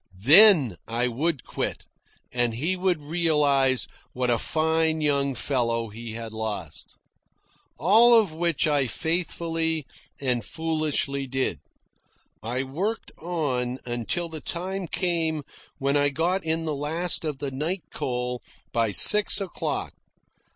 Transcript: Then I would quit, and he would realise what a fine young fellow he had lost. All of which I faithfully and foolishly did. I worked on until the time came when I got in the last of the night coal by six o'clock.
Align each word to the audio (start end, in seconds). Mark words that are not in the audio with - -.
Then 0.25 0.77
I 0.87 1.07
would 1.07 1.43
quit, 1.43 1.85
and 2.33 2.55
he 2.55 2.75
would 2.75 3.03
realise 3.03 3.85
what 4.13 4.31
a 4.31 4.39
fine 4.39 4.99
young 4.99 5.35
fellow 5.35 5.89
he 5.89 6.13
had 6.13 6.33
lost. 6.33 6.95
All 7.77 8.15
of 8.19 8.33
which 8.33 8.65
I 8.65 8.87
faithfully 8.87 9.85
and 10.19 10.43
foolishly 10.43 11.27
did. 11.27 11.59
I 12.41 12.63
worked 12.63 13.11
on 13.19 13.77
until 13.85 14.27
the 14.27 14.41
time 14.41 14.87
came 14.87 15.43
when 15.77 15.95
I 15.95 16.09
got 16.09 16.43
in 16.43 16.65
the 16.65 16.73
last 16.75 17.23
of 17.23 17.37
the 17.37 17.51
night 17.51 17.83
coal 17.91 18.41
by 18.73 18.91
six 18.91 19.39
o'clock. 19.39 19.93